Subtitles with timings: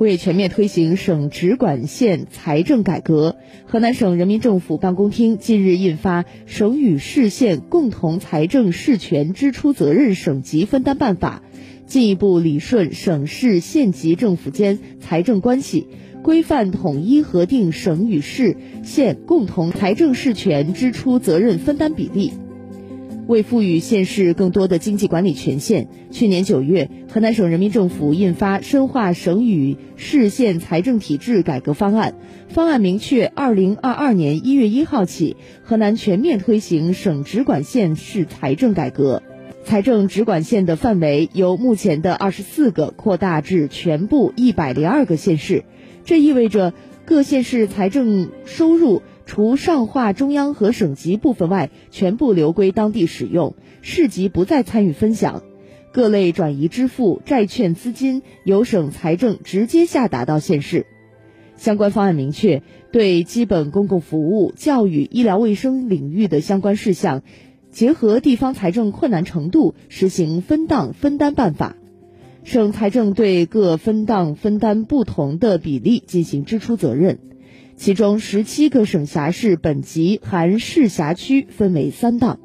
[0.00, 11.42] 为全面推行省直管县财政改革，河南省人民政府办公厅近日印发《省与市县共同财政事权支出责任省级分担办法》，
[11.86, 15.86] 进一步理顺省市县级政府间财政关系，
[16.22, 22.32] 规范统一核定省与市县共同财政事权支出责任分担比例。
[23.30, 32.16] 为赋予县市更多的经济管理权限，去年九月，河南省人民政府印发《深化省与市县财政体制改革方案》，
[32.52, 39.22] 方案明确，二零二二年一月一号起，河南全面推行省直管县市财政改革，
[39.64, 45.64] 财政直管县的范围由目前的二十四个扩大至全部一百零二个县市。
[46.04, 46.72] 这意味着
[47.04, 49.02] 各县市财政收入。
[49.26, 55.44] 除上划中央和省级部分外，全部流归当地使用，市级不再参与分享。
[55.92, 60.84] 各类转移支付、债券资金由省财政直接下达到县市。
[61.54, 67.22] 相关方案明确，对基本公共服务、教育、医疗卫生领域的相关事项，
[67.70, 71.76] 结合地方财政困难程度，实行分档分担办法。
[72.42, 77.18] 省财政对各分档分担不同的比例进行支出责任。
[77.76, 82.38] 其中十七个省辖市本级含市辖区分为三档。